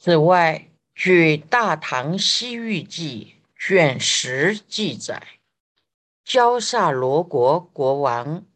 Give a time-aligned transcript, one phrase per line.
[0.00, 3.34] 此外，据《大唐西域记》
[3.68, 5.26] 卷十记载，
[6.24, 8.46] 焦萨罗国国王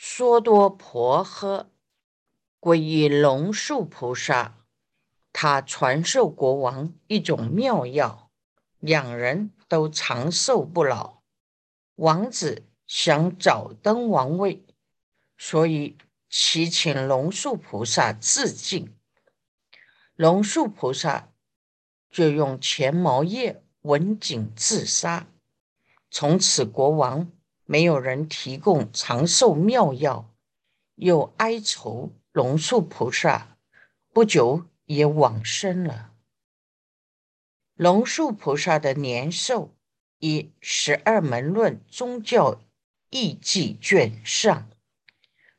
[0.00, 1.66] 梭多婆诃
[2.58, 4.54] 皈依龙树菩萨，
[5.34, 8.30] 他传授国王一种妙药，
[8.80, 11.20] 两人都长寿不老。
[11.96, 14.64] 王子想早登王位，
[15.36, 15.98] 所以
[16.30, 18.94] 祈请龙树菩萨致敬。
[20.16, 21.32] 龙树菩萨
[22.10, 25.26] 就用前毛叶刎颈自杀。
[26.10, 27.30] 从此，国王
[27.64, 30.30] 没有人提供长寿妙药，
[30.96, 33.56] 又哀愁龙树菩萨
[34.12, 36.12] 不久也往生了。
[37.74, 39.74] 龙树菩萨的年寿。
[40.24, 42.62] 以《十二门论宗教
[43.10, 44.70] 义记》卷上，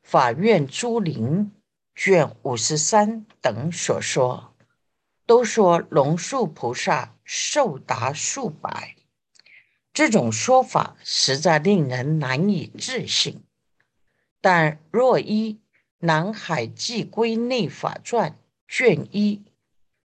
[0.01, 1.51] 法院朱林
[1.95, 4.53] 卷五十三等所说，
[5.25, 8.95] 都说龙树菩萨寿达数百。
[9.93, 13.43] 这种说法实在令人难以置信。
[14.41, 15.53] 但若依
[15.99, 18.31] 《南海寄归内法传》
[18.67, 19.43] 卷一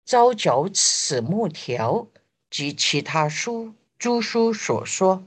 [0.05, 2.07] 招角此木条
[2.49, 3.75] 及其他书。
[3.99, 5.23] 诸书所说，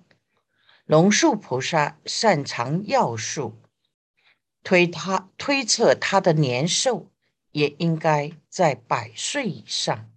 [0.86, 3.56] 龙树菩萨擅长药术，
[4.66, 7.08] 推他推测他的年寿
[7.52, 10.10] 也应该在百岁以上。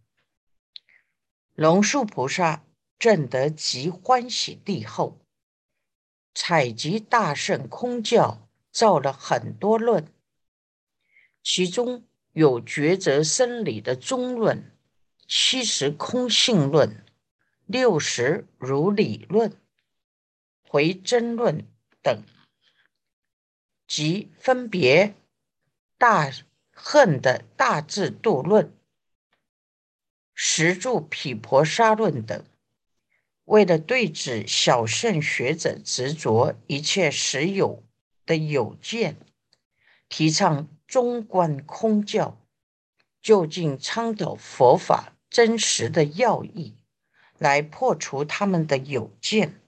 [1.53, 2.64] 龙树菩萨
[2.97, 5.20] 证得极欢喜地后，
[6.33, 10.11] 采集大圣空教，造了很多论，
[11.44, 14.75] 其中有抉择生理的中论，
[15.27, 17.05] 七十空性论。
[17.67, 19.55] 六十如理论、
[20.64, 21.67] 回真论
[22.02, 22.23] 等，
[23.89, 25.15] 即分别
[25.97, 26.31] 大
[26.71, 28.71] 恨的大智度论、
[30.35, 32.45] 十住毗婆沙论等，
[33.45, 37.83] 为了对治小圣学者执着一切实有
[38.27, 39.17] 的有见，
[40.08, 42.39] 提倡中观空教，
[43.19, 46.75] 就近倡导佛法真实的要义。
[47.39, 49.59] 来破除他们的有见，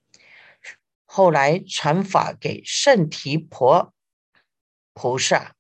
[1.06, 3.94] 后来传法给圣提婆
[4.94, 5.56] 菩萨。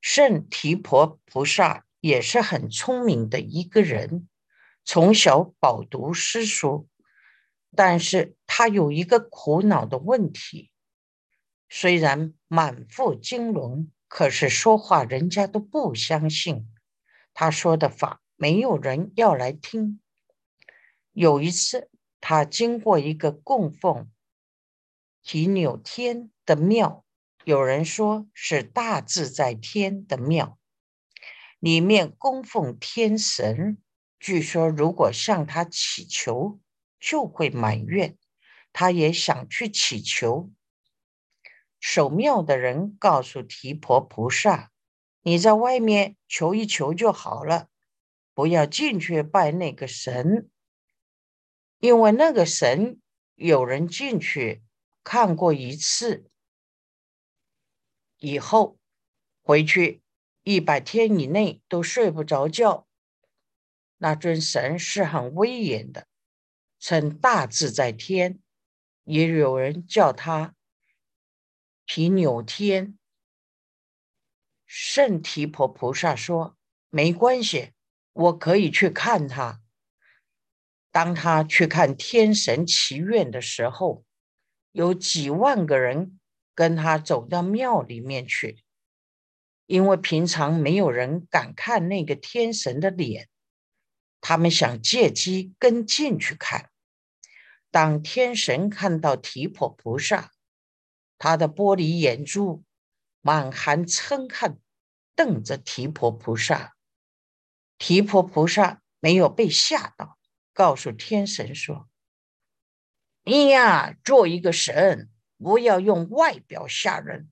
[0.00, 4.28] 圣提婆菩萨也是很聪明的一个人，
[4.84, 6.88] 从小饱读诗书，
[7.74, 10.70] 但是他有一个苦恼的问题：
[11.68, 16.68] 虽然满腹经纶，可是说话人家都不相信，
[17.32, 20.00] 他说的法没有人要来听。
[21.12, 21.88] 有一次，
[22.20, 24.10] 他经过一个供奉
[25.22, 27.03] 提纽天的庙，
[27.44, 30.58] 有人说是大自在天的庙，
[31.58, 33.76] 里面供奉天神。
[34.18, 36.58] 据说，如果向他祈求，
[36.98, 38.16] 就会满愿。
[38.72, 40.50] 他也想去祈求。
[41.78, 44.72] 守庙的人告诉提婆菩萨
[45.20, 47.68] ：“你在外面求一求就好了，
[48.32, 50.48] 不要进去拜那个神。”
[51.78, 52.98] 因为那个神
[53.34, 54.64] 有人进去
[55.04, 56.30] 看过一次，
[58.24, 58.78] 以后
[59.42, 60.02] 回去
[60.44, 62.88] 一百天以内都睡不着觉。
[63.98, 66.08] 那尊神是很威严的，
[66.78, 68.40] 称大自在天，
[69.04, 70.54] 也有人叫他
[71.84, 72.98] 毗纽天。
[74.64, 76.56] 圣提婆菩萨说
[76.88, 77.72] ：“没关系，
[78.12, 79.60] 我可以去看他。”
[80.90, 84.04] 当他去看天神祈愿的时候，
[84.72, 86.18] 有几万个人
[86.54, 88.62] 跟他走到庙里面去，
[89.66, 93.28] 因为平常没有人敢看那个天神的脸，
[94.20, 96.70] 他们想借机跟进去看。
[97.70, 100.30] 当天神看到提婆菩萨，
[101.18, 102.64] 他的玻璃眼珠
[103.20, 104.60] 满含嗔恨，
[105.16, 106.74] 瞪着提婆菩萨。
[107.78, 110.18] 提婆菩萨没有被吓到。
[110.52, 111.88] 告诉天神说
[113.26, 115.10] ：“你呀，做一个神，
[115.44, 117.30] 不要用外表吓人，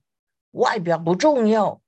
[0.51, 1.81] 外表不重要，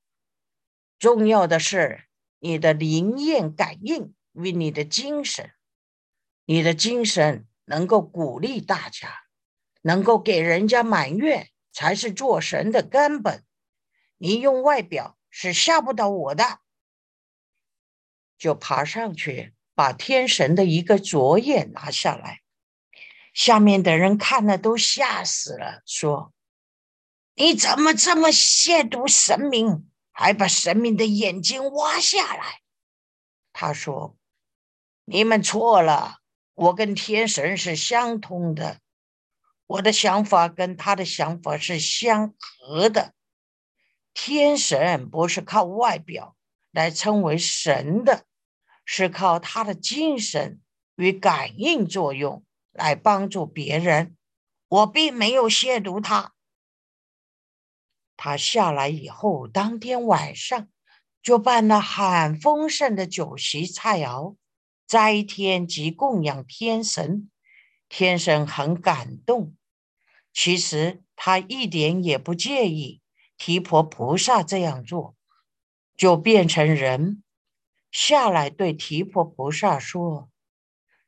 [0.97, 2.05] 重要的是
[2.39, 5.51] 你的灵验感应与你的精神。
[6.45, 9.21] 你的精神能够鼓励大家，
[9.83, 13.43] 能够给人家满月，才是做神的根本。
[14.17, 16.61] 你用外表是吓不到我的。”
[18.39, 19.53] 就爬上去。
[19.77, 22.39] 把天神的一个左眼拿下来，
[23.35, 26.33] 下面的人看了都吓死了，说
[27.35, 32.61] ：“你怎么这么亵渎神明，还把神明的眼睛挖下来？
[33.51, 34.15] 他说
[35.03, 36.19] ：“你们错了，
[36.53, 38.79] 我跟天神是相通的，
[39.67, 43.13] 我的想法跟他的想法是相合的。
[44.13, 46.37] 天神不是靠外表
[46.71, 48.23] 来称为神的，
[48.85, 50.61] 是靠他的精神
[50.95, 52.44] 与感应作用
[52.75, 54.15] 来帮助别人。
[54.67, 56.33] 我并没有亵渎他。
[58.15, 60.67] 他下来以后，当天晚上。”
[61.25, 64.35] 就办了很丰盛的酒席菜肴，
[64.85, 67.31] 斋天及供养天神，
[67.89, 69.55] 天神很感动。
[70.31, 73.01] 其实他一点也不介意
[73.37, 75.15] 提婆菩萨这样做，
[75.97, 77.23] 就变成人
[77.91, 80.29] 下来对提婆菩萨说：“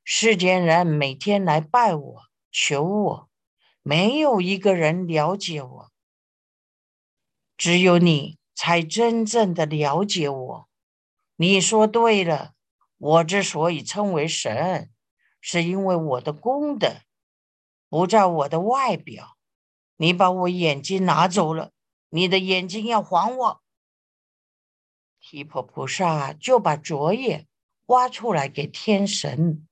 [0.10, 3.30] 世间人每天来拜我、求我，
[3.82, 5.92] 没有一个人了解我，
[7.58, 10.70] 只有你。”才真正的了解我。
[11.36, 12.54] 你说对了，
[12.98, 14.90] 我之所以称为神，
[15.42, 17.02] 是因为我的功德
[17.90, 19.38] 不在我的外表。
[19.98, 21.72] 你把我眼睛拿走了，
[22.10, 23.62] 你的眼睛要还我。
[25.20, 27.48] 提婆菩萨就把左眼
[27.88, 29.67] 挖出来给天神。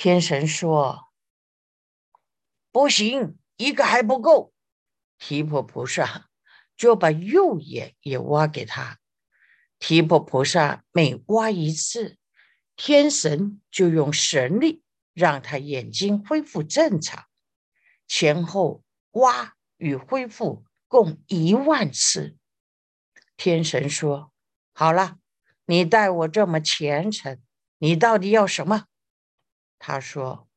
[0.00, 1.08] 天神说
[2.70, 4.52] ：“不行，一个还不够。”
[5.18, 6.28] 提婆菩萨。
[6.76, 9.00] 就把右眼也挖给他。
[9.80, 12.16] 提婆菩萨每挖一次，
[12.76, 17.26] 天神就用神力让他眼睛恢复正常。
[18.06, 22.36] 前后挖与恢复共一万次。
[23.36, 24.32] 天神说
[24.72, 25.18] ：“好了，
[25.66, 27.42] 你待我这么虔诚，
[27.78, 28.84] 你到底要什么？”
[29.78, 30.48] 他说：“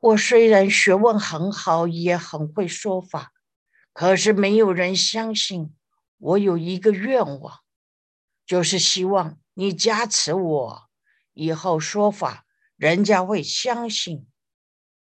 [0.00, 3.32] 我虽然学问很好，也很会说法。”
[3.92, 5.74] 可是没有人相信
[6.18, 7.60] 我有一个愿望，
[8.46, 10.88] 就是希望你加持我，
[11.32, 12.46] 以后说法
[12.76, 14.28] 人家会相信。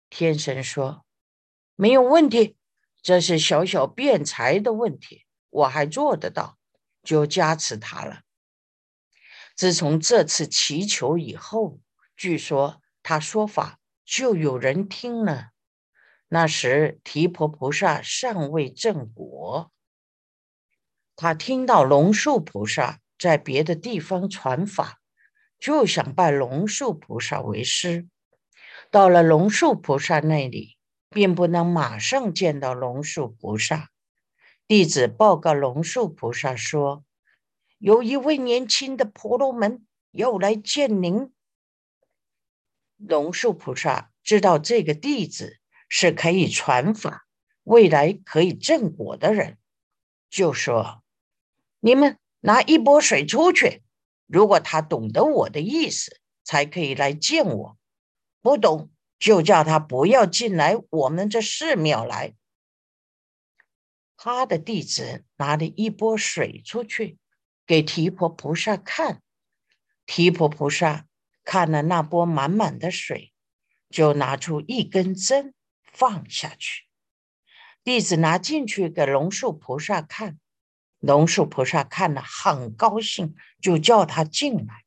[0.09, 1.05] 天神说
[1.75, 2.55] ：“没有问题，
[3.01, 6.57] 这是小小辩才的问题，我还做得到，
[7.03, 8.21] 就加持他了。”
[9.53, 11.81] 自从这次祈求以后，
[12.15, 15.51] 据说他说法就有人听了。
[16.27, 19.71] 那时提婆菩萨尚未正果，
[21.15, 24.99] 他听到龙树菩萨在别的地方传法，
[25.57, 28.09] 就想拜龙树菩萨为师。
[28.91, 30.75] 到了龙树菩萨那里，
[31.09, 33.87] 并不能马上见到龙树菩萨。
[34.67, 37.05] 弟子报告龙树菩萨说
[37.79, 41.31] ：“有一位年轻的婆罗门要来见您。”
[42.97, 45.59] 龙树菩萨知道这个弟子。
[45.89, 47.25] 是可以传法、
[47.63, 49.57] 未来可以正果的人，
[50.29, 51.01] 就说
[51.79, 53.83] ：“你们拿一波水出去，
[54.25, 57.77] 如果他懂得我的意思，才可以来见我；
[58.41, 62.35] 不懂，就叫他不要进来我们这寺庙来。”
[64.19, 67.17] 他的弟子拿了一波水出去，
[67.65, 69.21] 给提婆菩萨看。
[70.05, 71.07] 提婆菩萨
[71.49, 73.31] 看了那波满满的水，
[73.89, 75.53] 就拿出一根针。
[75.93, 76.83] 放下去，
[77.83, 80.37] 弟子拿进去给龙树菩萨看，
[80.99, 84.83] 龙树菩萨看了很高兴，就叫他进来。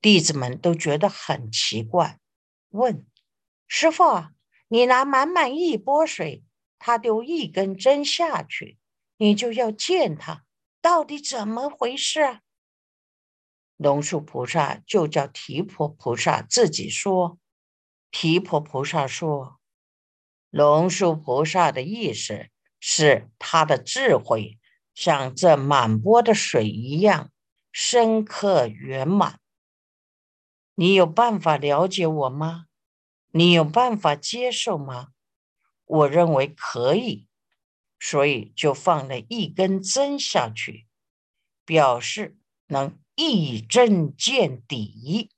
[0.00, 2.18] 弟子们都觉得很奇怪，
[2.68, 3.04] 问
[3.66, 4.26] 师傅
[4.68, 6.44] ：“你拿满满一钵水，
[6.78, 8.78] 他丢一根针下去，
[9.16, 10.44] 你就要见他，
[10.80, 12.40] 到底怎么回事啊？”
[13.82, 17.38] 龙树菩萨就叫提婆菩萨自己说。
[18.12, 19.58] 提婆菩萨说。
[20.50, 22.48] 龙树菩萨的意思
[22.78, 24.58] 是，他的智慧
[24.94, 27.30] 像这满钵的水一样
[27.72, 29.40] 深刻圆满。
[30.74, 32.66] 你有办法了解我吗？
[33.30, 35.08] 你有办法接受吗？
[35.86, 37.26] 我认为可以，
[37.98, 40.86] 所以就放了一根针下去，
[41.64, 42.36] 表示
[42.66, 45.30] 能一针见底。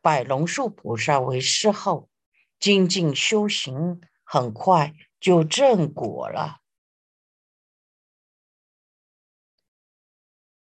[0.00, 2.10] 拜龙树菩萨为师后，
[2.58, 4.00] 精进修行。
[4.28, 6.60] 很快就正果了。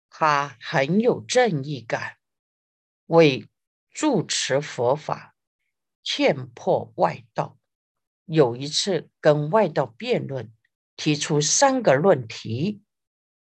[0.10, 2.18] 他很有正义感，
[3.06, 3.50] 为
[3.90, 5.34] 住持佛法，
[6.04, 7.58] 欠破外道。
[8.26, 10.54] 有一次跟外道辩论，
[10.98, 12.84] 提出三个论题，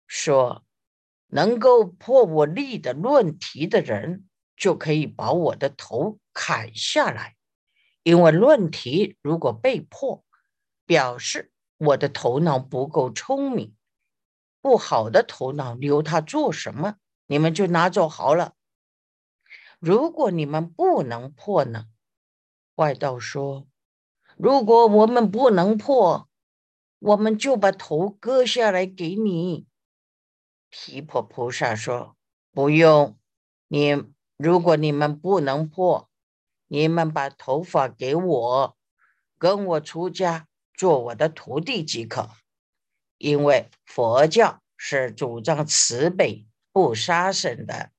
[0.07, 0.65] 说
[1.29, 7.35] 能够破我立的论题的人，就可以把我的头砍下来。
[8.03, 10.23] 因为论题如果被破，
[10.85, 13.75] 表示我的头脑不够聪明，
[14.61, 16.95] 不好的头脑留它做什么？
[17.27, 18.55] 你们就拿走好了，
[19.79, 21.85] 如果你们不能破呢？
[22.75, 23.67] 外道说
[24.35, 26.27] ：“如果我们不能破，
[26.97, 29.67] 我们就把头割下来给你。”
[30.71, 32.15] 提婆菩萨说
[32.51, 33.17] ：“不用，
[33.67, 34.03] 你
[34.37, 36.09] 如果你们不能破，
[36.67, 38.77] 你们把头发给我，
[39.37, 42.29] 跟我出家做我的徒弟即可。
[43.17, 47.91] 因为佛教是主张慈悲不杀生的。”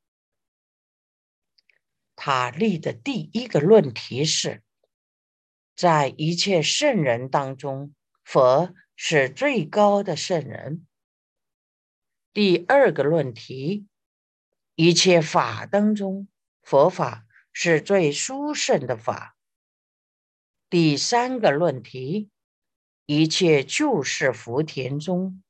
[2.17, 4.63] 他立的第一个论题是。
[5.77, 10.87] 在一切圣人当中，佛是最高的圣人。
[12.33, 13.89] 第二个论题：
[14.77, 16.29] 一切法当中，
[16.63, 19.37] 佛法是最殊胜的法。
[20.69, 22.31] 第三个论题：
[23.05, 25.43] 一切救世福田中，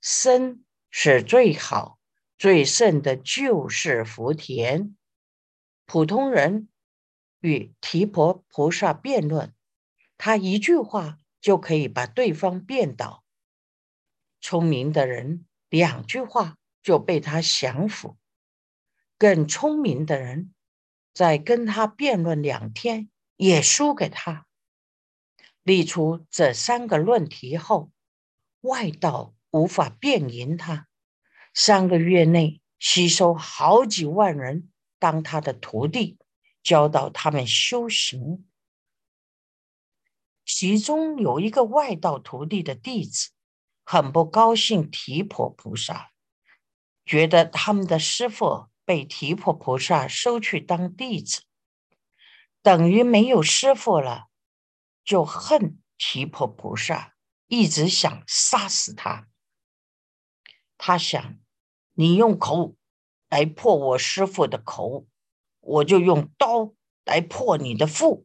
[0.00, 1.98] 生是最好、
[2.38, 4.96] 最胜的救世福田。
[5.84, 6.68] 普通人
[7.40, 9.52] 与提婆菩萨辩论。
[10.16, 13.24] 他一句话就可以把对方辩倒，
[14.40, 18.18] 聪明的人两句话就被他降服，
[19.16, 20.52] 更聪明的人
[21.14, 24.46] 在跟他辩论两天也输给他。
[25.62, 27.92] 立出这三个论题后，
[28.62, 30.88] 外道无法辩赢他，
[31.54, 36.18] 三个月内吸收好几万人当他的徒弟，
[36.62, 38.46] 教导他们修行。
[40.44, 43.30] 其中有一个外道徒弟的弟子，
[43.92, 46.12] 很不高兴提婆菩萨，
[47.04, 51.42] 觉得他们的师傅被提婆菩萨收去当弟子，
[52.62, 54.28] 等于没有师傅了，
[55.02, 57.16] 就恨提婆菩萨，
[57.48, 59.26] 一直想杀死他。
[60.78, 61.40] 他想，
[61.94, 62.76] 你用口
[63.28, 65.08] 来破我师傅的口，
[65.58, 68.24] 我就用刀来破你的腹。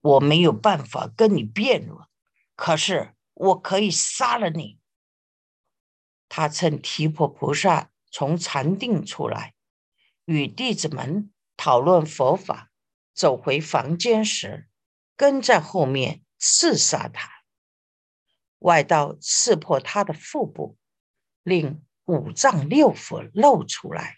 [0.00, 2.08] 我没有办法跟你辩论，
[2.56, 4.78] 可是我可以杀了你。
[6.28, 9.54] 他趁提婆菩萨从禅定出来，
[10.24, 12.70] 与弟子们讨论佛法，
[13.12, 14.68] 走回房间时，
[15.16, 17.30] 跟在后面刺杀他。
[18.58, 20.78] 外道刺破他的腹部，
[21.42, 24.16] 令五脏六腑露出来。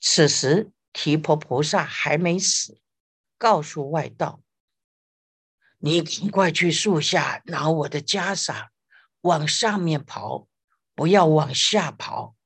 [0.00, 2.80] 此时提婆菩萨还没死，
[3.38, 4.42] 告诉外道。
[5.82, 8.68] 你赶快去树下拿我的袈裟，
[9.22, 10.46] 往上面跑，
[10.94, 12.36] 不要往下跑。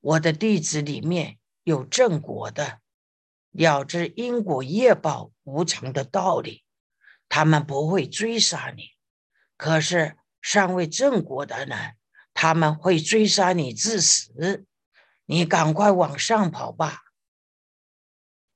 [0.00, 2.80] 我的弟子里面有正果的，
[3.50, 6.64] 了知因果业报无常的道理，
[7.28, 8.92] 他们不会追杀你。
[9.58, 11.76] 可是尚未正果的呢，
[12.32, 14.64] 他们会追杀你致死。
[15.26, 17.02] 你赶快往上跑吧。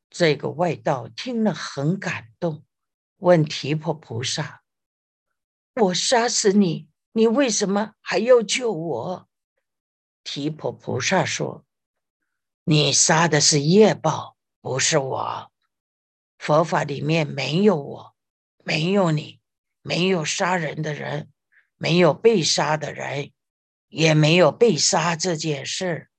[0.09, 2.65] 这个外道听了很感动。
[3.23, 4.65] 问提婆菩萨
[5.81, 9.29] ：“我杀死你，你为什么还要救我？”
[10.25, 11.65] 提婆菩萨说
[12.67, 15.53] ：“你杀的是业报，不是我。
[16.37, 18.17] 佛法里面没有我，
[18.65, 19.41] 没有你，
[19.83, 21.31] 没有杀人的人，
[21.77, 23.31] 没有被杀的人，
[23.87, 26.11] 也没有被杀这件事。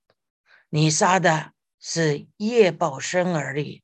[0.70, 3.82] 你杀的是业报身而已。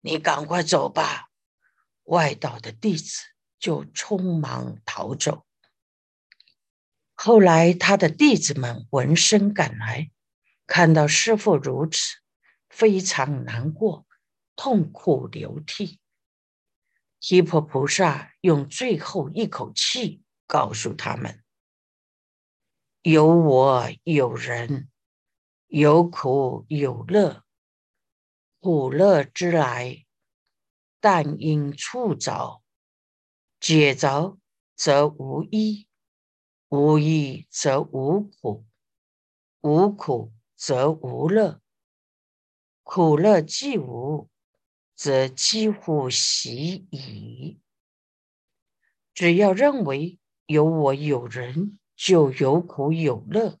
[0.00, 1.24] 你赶快走吧。”
[2.06, 3.22] 外道的弟子
[3.58, 5.44] 就匆忙逃走。
[7.14, 10.10] 后来，他的弟子们闻声赶来，
[10.66, 12.16] 看到师父如此，
[12.68, 14.06] 非常难过，
[14.54, 15.98] 痛哭流涕。
[17.18, 21.42] 提婆菩萨用最后一口气告诉他们
[23.02, 24.88] ：“有我有人，
[25.66, 27.42] 有苦有乐，
[28.60, 30.04] 苦乐之来。”
[31.08, 32.64] 但因触着，
[33.60, 34.36] 解着
[34.74, 35.86] 则无依；
[36.68, 38.64] 无依则无苦；
[39.60, 41.60] 无苦则无乐。
[42.82, 44.28] 苦乐既无，
[44.96, 47.60] 则几乎习矣。
[49.14, 53.60] 只要认为有我有人，就有苦有乐。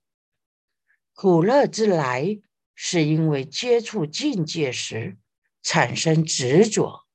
[1.14, 2.40] 苦乐之来，
[2.74, 5.16] 是因为接触境界时
[5.62, 7.05] 产生执着。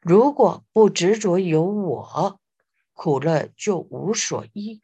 [0.00, 2.40] 如果不执着有我，
[2.94, 4.82] 苦乐就无所依，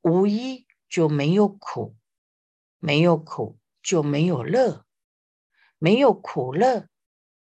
[0.00, 1.96] 无依就没有苦，
[2.78, 4.84] 没有苦就没有乐，
[5.78, 6.88] 没有苦乐，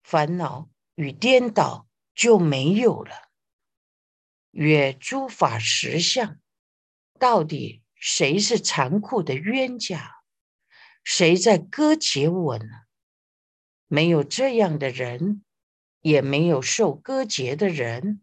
[0.04, 3.30] 烦恼与颠倒就没有了。
[4.52, 6.40] 曰诸法实相，
[7.18, 10.12] 到底谁是残酷的冤家？
[11.04, 12.66] 谁在割截我呢？
[13.88, 15.45] 没有这样的人，
[16.06, 18.22] 也没有受割节的人。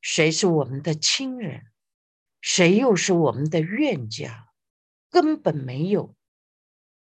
[0.00, 1.66] 谁是我们的亲人？
[2.40, 4.48] 谁又是我们的冤家？
[5.08, 6.16] 根本没有，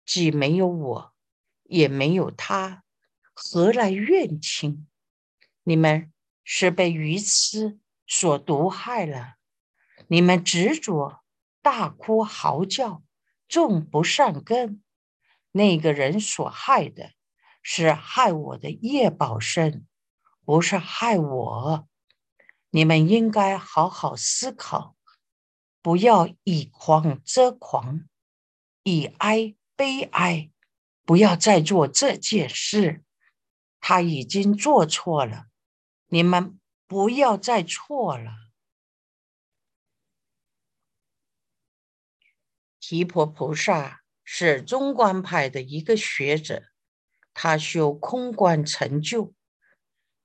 [0.04, 1.14] 既没有我，
[1.62, 2.84] 也没有他，
[3.32, 4.86] 何来怨亲？
[5.62, 6.12] 你们
[6.44, 9.36] 是被愚痴所毒害了，
[10.08, 11.24] 你们执着，
[11.62, 13.02] 大哭嚎叫，
[13.48, 14.82] 种不善根。
[15.52, 17.12] 那个人所害的，
[17.66, 19.86] 是害我的叶宝生，
[20.44, 21.88] 不是害我。
[22.68, 24.96] 你们应该好好思考，
[25.80, 28.06] 不要以狂遮狂，
[28.82, 30.50] 以哀悲哀，
[31.04, 33.02] 不要再做这件事。
[33.80, 35.46] 他已经做错了，
[36.08, 38.32] 你们不要再错了。
[42.78, 46.64] 提婆菩萨是中观派的一个学者，
[47.34, 49.34] 他修空观成就，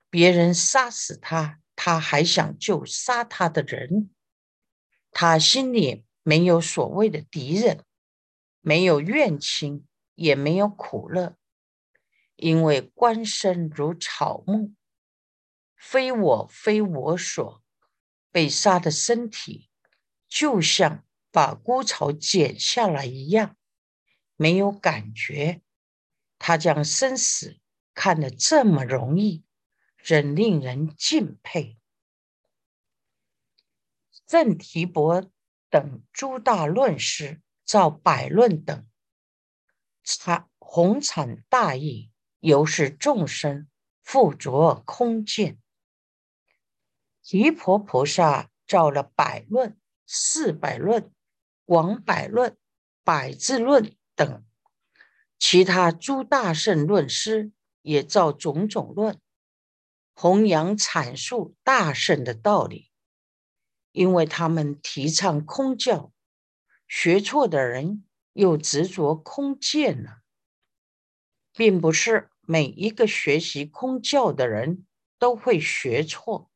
[0.08, 1.58] 别人杀死他。
[1.82, 4.10] 他还想救杀他的人，
[5.12, 7.86] 他心里没有所谓的敌人，
[8.60, 11.38] 没有怨亲，也没有苦乐，
[12.36, 14.74] 因为官身如草木，
[15.74, 17.62] 非我非我所，
[18.30, 19.70] 被杀的身体
[20.28, 23.56] 就像把枯草剪下来一样，
[24.36, 25.62] 没有感觉。
[26.40, 27.60] 他将生死
[27.94, 29.44] 看得这么容易。
[30.02, 31.78] 真令人敬佩。
[34.26, 35.30] 郑提伯
[35.68, 38.88] 等诸大论师造百论等，
[40.02, 43.68] 阐宏阐大义，由是众生
[44.02, 45.60] 复着空见。
[47.22, 51.12] 提婆菩萨造了百论、四百论、
[51.66, 52.56] 广百论、
[53.04, 54.42] 百字论等，
[55.40, 57.50] 其他诸大圣论师
[57.80, 59.18] 也造种种论。
[60.12, 62.90] 弘扬阐述大圣的道理，
[63.90, 66.12] 因为他们提倡空教，
[66.86, 70.18] 学错的人又执着空见了，
[71.54, 74.86] 并不是每一个学习空教的人
[75.18, 76.50] 都会学错。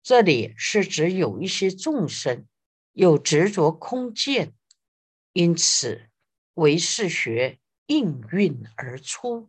[0.00, 2.46] 这里是指有一些众生
[2.92, 4.54] 又执着空见，
[5.32, 6.08] 因此
[6.54, 9.48] 唯识学应运而出。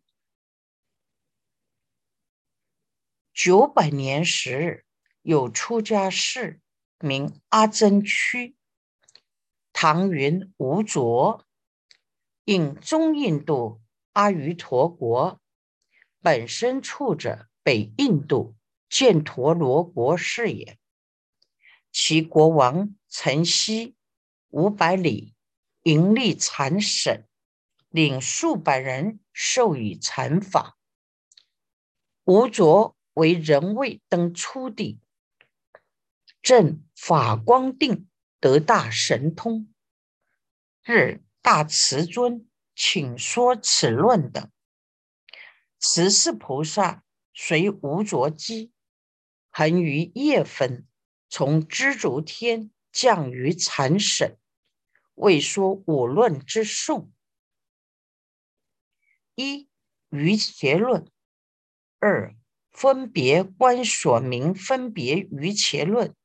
[3.34, 4.86] 九百年时，
[5.22, 6.60] 有出家士
[7.00, 8.56] 名阿真屈，
[9.74, 11.46] 唐云无着，
[12.46, 13.82] 应中印度
[14.14, 15.40] 阿瑜陀国，
[16.22, 18.56] 本身处着北印度
[18.90, 20.80] 犍陀罗国是也。
[21.92, 23.96] 其国王陈希
[24.50, 25.36] 五百里，
[25.84, 27.27] 盈利禅省，
[27.90, 30.78] 领数百人授以禅法。
[32.24, 32.94] 无着。
[33.14, 35.00] 为人位登初地，
[36.44, 38.08] 正法光定
[38.40, 39.74] 得大神通。
[40.84, 44.52] 日大慈尊请说此论等。
[45.80, 48.72] 慈氏菩萨随无着机，
[49.50, 50.86] 恒于夜分，
[51.30, 54.38] 从知足天降于禅省，
[55.16, 57.12] 为说五论之颂：
[59.38, 59.70] 一
[60.10, 61.10] 于结论，
[62.00, 62.36] 二。
[62.70, 66.16] 分别观所明分别于邪论，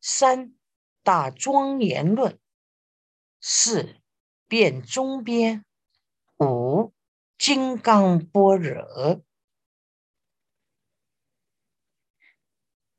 [0.00, 0.56] 三
[1.04, 2.40] 大庄严论，
[3.40, 4.00] 四
[4.48, 5.64] 辩中边，
[6.40, 6.92] 五
[7.38, 9.22] 金刚般若。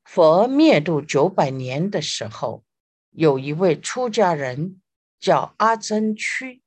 [0.04, 2.64] 佛灭度九百年的时候，
[3.10, 4.80] 有一位出家人
[5.20, 6.62] 叫阿僧屈，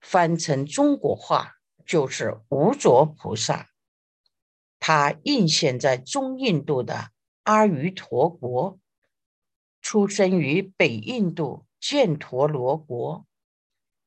[0.00, 3.68] 翻成中国话就是无着菩萨。
[4.78, 7.10] 他应现在中印度的
[7.42, 8.78] 阿瑜陀国，
[9.82, 13.26] 出生于北印度犍陀罗国，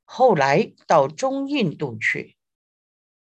[0.03, 2.37] 后来到中印度去，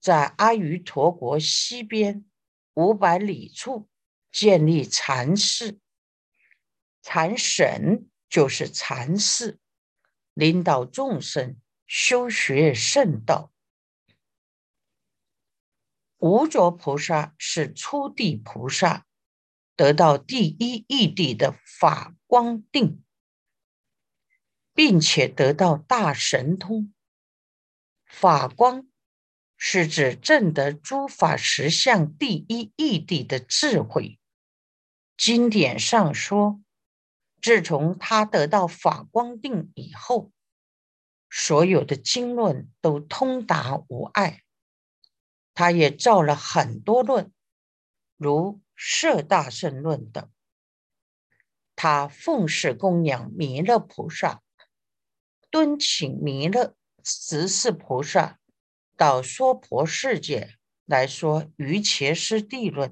[0.00, 2.24] 在阿瑜陀国西边
[2.74, 3.88] 五百里处
[4.30, 5.78] 建立禅寺，
[7.02, 9.58] 禅省就是禅寺，
[10.32, 11.56] 领导众生
[11.94, 13.52] 修学圣道。
[16.16, 19.04] 无着菩萨是初地菩萨，
[19.76, 23.04] 得到第一义谛的法光定，
[24.72, 26.94] 并且得到大神通。
[28.06, 28.88] 法光
[29.58, 34.18] 是指证得诸法实相第一义谛的智慧。
[35.18, 36.62] 经典上说，
[37.42, 40.32] 自从他得到法光定以后，
[41.34, 44.42] 所有的经论都通达无碍。
[45.54, 47.32] 他也造了很多论，
[48.18, 50.30] 如《摄大圣论》等。
[51.74, 54.42] 他奉事供养弥勒菩萨，
[55.50, 58.38] 敦请弥勒十四菩萨
[58.94, 62.90] 到娑婆世界来说《瑜伽师地论》。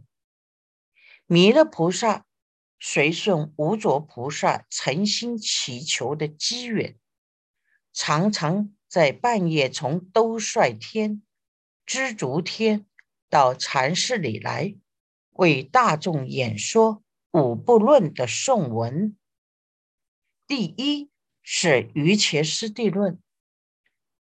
[1.27, 2.25] 弥勒菩萨
[2.79, 6.99] 随顺无着菩萨诚心祈求的机缘，
[8.03, 11.21] 常常在半夜从兜率天。
[11.85, 12.87] 知足天
[13.29, 14.75] 到禅室里来，
[15.33, 19.19] 为大众演说五部论的颂文。
[20.47, 21.11] 第一
[21.43, 23.21] 是瑜伽师地论，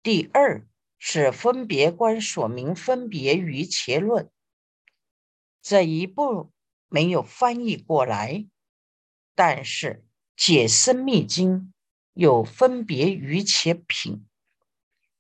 [0.03, 0.67] 第二
[0.99, 4.29] 是分别观所明分别瑜伽论。
[5.63, 6.51] 这一部
[6.89, 8.45] 没有翻译过来，
[9.33, 10.05] 但是
[10.35, 11.72] 解生密经
[12.13, 14.25] 有分别于其品。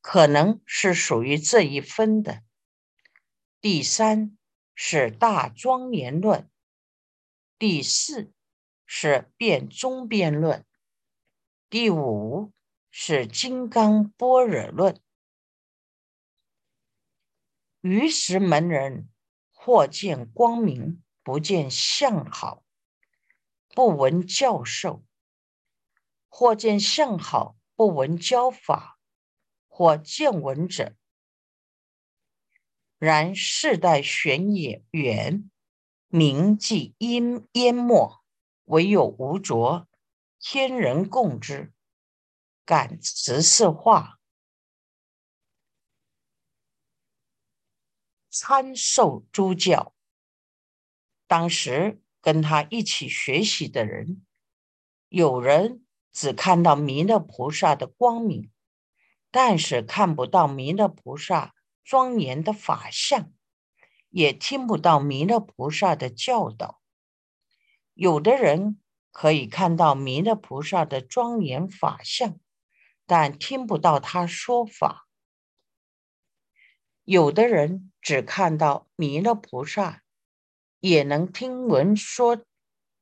[0.01, 2.43] 可能是属于这一分的。
[3.61, 4.37] 第三
[4.75, 6.49] 是大庄严论，
[7.57, 8.33] 第四
[8.85, 10.65] 是辩中辩论，
[11.69, 12.51] 第五
[12.91, 14.99] 是金刚般若论。
[17.79, 19.09] 于时门人
[19.53, 22.61] 或见光明，不见相好，
[23.69, 25.01] 不闻教授；
[26.35, 28.97] 或见相好，不闻教法。
[29.67, 30.95] 或见闻者，
[32.97, 35.49] 然世代玄也远，
[36.07, 38.23] 名既因淹没，
[38.65, 39.87] 唯有无着，
[40.39, 41.71] 天人共之，
[42.65, 44.19] 感十四化，
[48.29, 49.95] 参受诸教。
[51.25, 54.23] 当时跟他一起学习的人，
[55.09, 55.82] 有人
[56.13, 58.49] 只看到弥勒菩萨的光明。
[59.29, 63.33] 但是看不到弥勒菩萨庄严的法相，
[64.09, 66.79] 也听不到弥勒菩萨的教导。
[67.95, 68.79] 有的人
[69.11, 72.39] 可以看到弥勒菩萨的庄严法相，
[73.07, 75.07] 但听不到他说法。
[77.03, 80.03] 有的人只看到弥勒菩萨，
[80.79, 82.45] 也能听闻说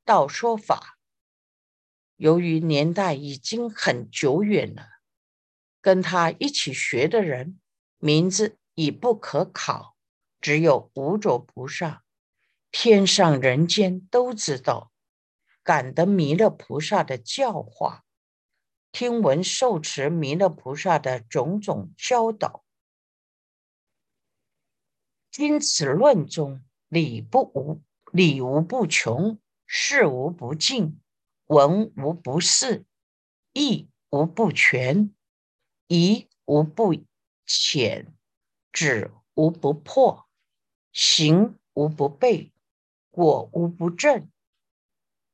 [0.06, 0.98] 道说法。
[2.22, 4.86] 由于年代已经很久远了。
[5.82, 7.60] 跟他一起学的人
[7.98, 9.96] 名字已不可考，
[10.40, 12.04] 只有无着菩萨，
[12.70, 14.92] 天上人间都知道，
[15.64, 18.06] 感得弥勒菩萨的教化，
[18.92, 22.64] 听闻受持弥勒菩萨的种种教导。
[25.40, 27.82] 因此论中理不无，
[28.12, 31.01] 理无不穷，事无不尽，
[31.52, 32.86] 文无不是，
[33.52, 35.14] 义无不全。
[35.88, 36.96] 疑无不
[37.46, 38.14] 浅，
[38.72, 40.30] 止无不破，
[40.94, 42.54] 行无不备，
[43.10, 44.32] 果无不正。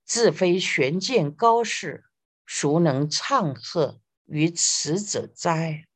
[0.05, 2.05] 自非玄鉴高士，
[2.47, 5.87] 孰能唱和于此者哉？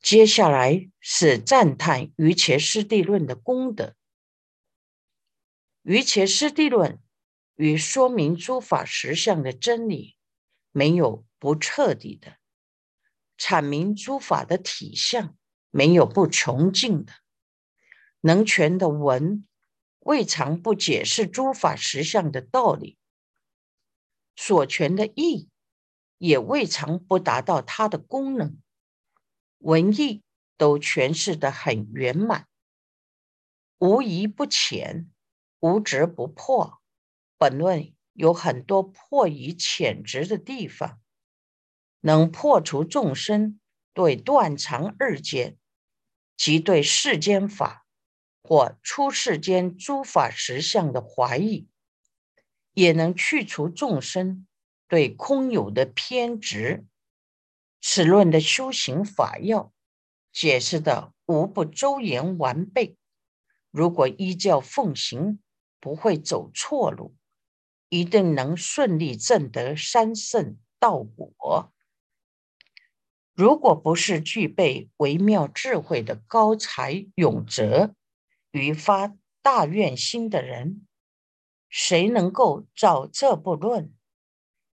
[0.00, 3.84] 接下来是赞叹《于伽师地论》的功德。
[5.82, 6.94] 《于伽师地论》
[7.56, 10.16] 与说明诸法实相的真理
[10.70, 11.24] 没有。
[11.42, 12.38] 不彻底的
[13.36, 15.36] 阐明诸法的体相，
[15.72, 17.12] 没有不穷尽的
[18.20, 19.44] 能全的文，
[19.98, 22.96] 未尝不解释诸法实相的道理；
[24.36, 25.50] 所全的义，
[26.18, 28.62] 也未尝不达到它的功能。
[29.58, 30.22] 文义
[30.56, 32.46] 都诠释的很圆满，
[33.78, 35.10] 无疑不浅，
[35.58, 36.80] 无执不破。
[37.42, 41.00] 本论有很多破疑浅执的地方。
[41.98, 43.58] 能破除众生
[43.92, 45.56] 对断肠二界
[46.36, 47.84] 及对世间法
[48.44, 51.66] 或出世间诸法实相的怀疑，
[52.74, 54.46] 也能去除众生
[54.86, 56.86] 对空有的偏执。
[57.80, 59.72] 此论的修行法要
[60.32, 62.96] 解释的无不周延完备。
[63.72, 65.40] 如果依教奉行，
[65.80, 67.16] 不会走错路，
[67.92, 71.74] 一定能顺利证得三圣道果。
[73.34, 77.94] 如果不是具备微妙智慧的高才永哲
[78.50, 80.86] 与发大愿心的人，
[81.68, 83.94] 谁能够照这部论？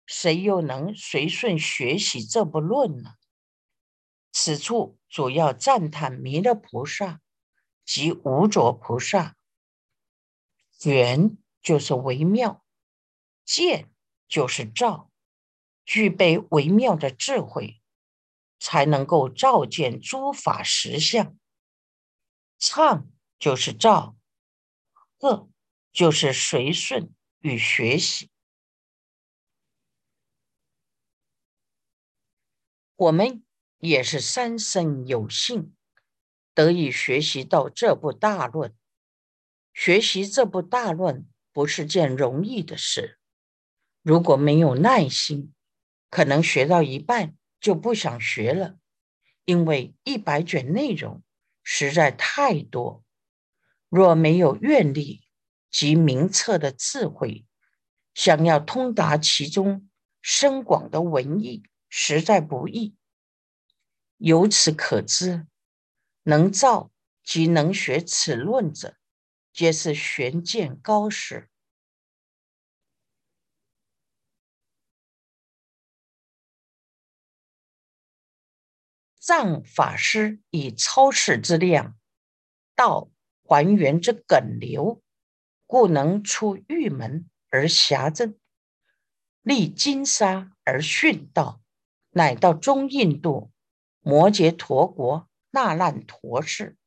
[0.05, 3.15] 谁又能随顺学习这部论呢？
[4.31, 7.19] 此处主要赞叹弥勒菩萨
[7.83, 9.35] 及无着菩萨。
[10.83, 12.63] 圆就是微妙，
[13.47, 13.89] 见
[14.27, 15.09] 就是照，
[15.83, 17.81] 具备微妙的智慧。
[18.59, 21.37] 才能够照见诸法实相，
[22.57, 23.07] 唱
[23.37, 24.17] 就是照，
[25.19, 25.47] 和
[25.93, 28.31] 就是随顺与学习。
[32.95, 33.45] 我们
[33.77, 35.75] 也是三生有幸，
[36.55, 38.75] 得以学习到这部大论。
[39.71, 43.16] 学习这部大论不是件容易的事，
[44.07, 45.53] 如果没有耐心，
[46.09, 48.77] 可能学到一半就不想学了，
[49.43, 51.21] 因为一百卷内容
[51.61, 53.03] 实在太多。
[53.89, 55.23] 若没有愿力
[55.69, 57.45] 及明澈的智慧，
[58.13, 59.89] 想要通达其中
[60.21, 61.63] 深广的文意。
[61.89, 62.95] 实在不易。
[64.15, 65.47] 由此可知，
[66.23, 66.91] 能造
[67.25, 68.95] 及能学此论者，
[69.51, 71.49] 皆是玄鉴高士。
[79.27, 81.97] 藏法师以超世之量，
[82.77, 83.09] 道
[83.43, 85.03] 还原之梗流，
[85.65, 88.39] 故能出玉门而狭正，
[89.41, 91.61] 立金沙而训道。
[92.11, 93.51] 乃到中印度
[93.99, 96.77] 摩羯陀国那烂陀氏，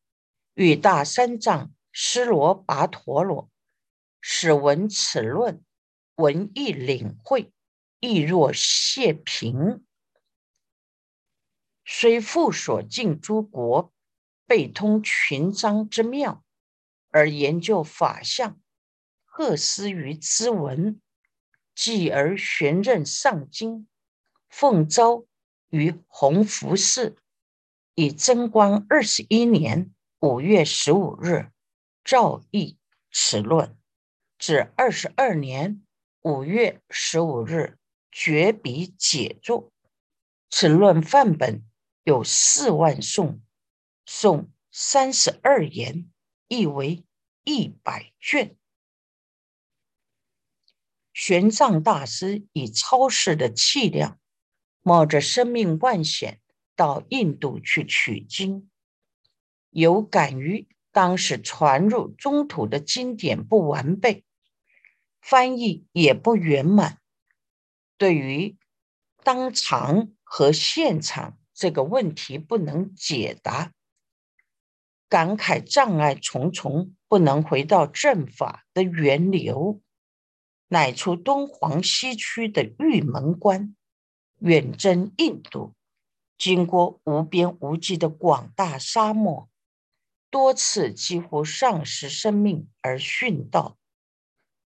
[0.55, 3.50] 与大三藏施罗跋陀罗，
[4.22, 5.62] 使闻此论，
[6.14, 7.53] 闻亦领会，
[7.98, 9.85] 亦若谢平。
[11.92, 13.92] 虽复所尽诸国，
[14.46, 16.44] 背通群章之妙，
[17.11, 18.61] 而研究法相，
[19.24, 21.00] 贺思于之文，
[21.74, 23.88] 继而玄任上京。
[24.48, 25.26] 奉诏
[25.70, 27.16] 于弘福寺，
[27.96, 31.50] 以贞观二十一年五月十五日
[32.05, 32.79] 诏议
[33.11, 33.76] 此论，
[34.38, 35.85] 至二十二年
[36.22, 37.79] 五月十五日
[38.12, 39.72] 绝笔解作。
[40.48, 41.64] 此论范本
[42.11, 43.40] 有四万颂，
[44.05, 46.11] 颂三十二言，
[46.49, 47.05] 译为
[47.44, 48.57] 一百卷。
[51.12, 54.18] 玄奘大师以超世的气量。
[54.83, 56.40] 冒着生命万险
[56.75, 58.70] 到印度去取经，
[59.68, 64.25] 有感于当时传入中土的经典不完备，
[65.20, 66.99] 翻译也不圆满，
[67.99, 68.57] 对于
[69.23, 73.75] 当场和现场这个问题不能解答，
[75.11, 79.83] 感慨障碍重重，不能回到正法的源流，
[80.68, 83.77] 乃出敦煌西区的玉门关。
[84.38, 85.75] 远征印度，
[86.38, 89.51] 经过无边无际的广大沙漠，
[90.31, 93.77] 多次几乎丧失生命而殉道，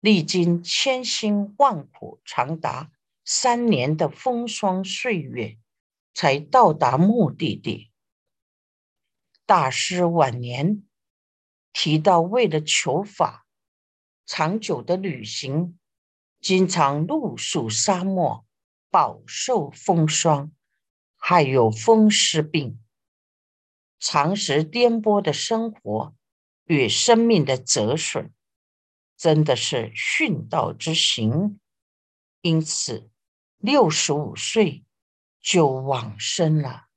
[0.00, 2.92] 历经千辛万苦，长达
[3.24, 5.56] 三年的风霜岁月，
[6.14, 7.90] 才到达目的地。
[9.46, 10.82] 大师晚年
[11.72, 13.46] 提到，为了求法，
[14.26, 15.78] 长久的旅行，
[16.40, 18.44] 经常露宿沙漠。
[18.90, 20.52] 饱受风霜，
[21.16, 22.78] 还有风湿病，
[23.98, 26.14] 常时颠簸的生活
[26.64, 28.30] 与生命的折损，
[29.16, 31.58] 真的是殉道之行。
[32.42, 33.08] 因此，
[33.56, 34.84] 六十五岁
[35.42, 36.91] 就往生了。